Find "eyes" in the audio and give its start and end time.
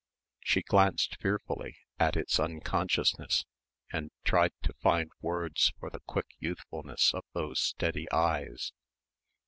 8.11-8.71